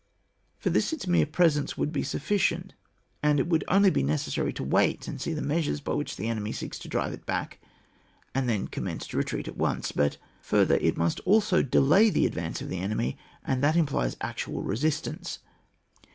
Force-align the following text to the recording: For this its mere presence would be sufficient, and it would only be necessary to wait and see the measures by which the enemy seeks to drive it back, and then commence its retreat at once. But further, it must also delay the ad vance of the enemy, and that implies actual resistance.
For 0.57 0.71
this 0.71 0.91
its 0.93 1.05
mere 1.05 1.27
presence 1.27 1.77
would 1.77 1.91
be 1.91 2.01
sufficient, 2.01 2.73
and 3.21 3.39
it 3.39 3.45
would 3.45 3.63
only 3.67 3.91
be 3.91 4.01
necessary 4.01 4.51
to 4.53 4.63
wait 4.63 5.07
and 5.07 5.21
see 5.21 5.31
the 5.35 5.43
measures 5.43 5.79
by 5.79 5.93
which 5.93 6.15
the 6.15 6.27
enemy 6.27 6.53
seeks 6.53 6.79
to 6.79 6.87
drive 6.87 7.13
it 7.13 7.27
back, 7.27 7.59
and 8.33 8.49
then 8.49 8.67
commence 8.67 9.03
its 9.05 9.13
retreat 9.13 9.47
at 9.47 9.57
once. 9.57 9.91
But 9.91 10.17
further, 10.41 10.77
it 10.77 10.97
must 10.97 11.19
also 11.19 11.61
delay 11.61 12.09
the 12.09 12.25
ad 12.25 12.33
vance 12.33 12.63
of 12.63 12.69
the 12.69 12.79
enemy, 12.79 13.15
and 13.45 13.61
that 13.61 13.75
implies 13.75 14.17
actual 14.21 14.63
resistance. 14.63 15.37